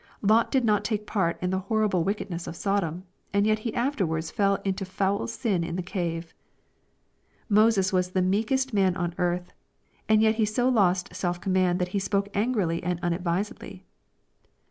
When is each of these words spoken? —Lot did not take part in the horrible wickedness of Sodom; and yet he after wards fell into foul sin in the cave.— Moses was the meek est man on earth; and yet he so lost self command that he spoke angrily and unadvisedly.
—Lot 0.33 0.49
did 0.49 0.65
not 0.65 0.83
take 0.83 1.05
part 1.05 1.37
in 1.43 1.51
the 1.51 1.59
horrible 1.59 2.03
wickedness 2.03 2.47
of 2.47 2.55
Sodom; 2.55 3.03
and 3.33 3.45
yet 3.45 3.59
he 3.59 3.73
after 3.75 4.03
wards 4.03 4.31
fell 4.31 4.55
into 4.65 4.83
foul 4.83 5.27
sin 5.27 5.63
in 5.63 5.75
the 5.75 5.83
cave.— 5.83 6.33
Moses 7.61 7.93
was 7.93 8.09
the 8.09 8.21
meek 8.23 8.51
est 8.51 8.73
man 8.73 8.95
on 8.97 9.13
earth; 9.19 9.53
and 10.09 10.23
yet 10.23 10.37
he 10.37 10.45
so 10.45 10.67
lost 10.67 11.13
self 11.13 11.39
command 11.39 11.77
that 11.77 11.89
he 11.89 11.99
spoke 11.99 12.29
angrily 12.33 12.81
and 12.81 12.99
unadvisedly. 13.03 13.85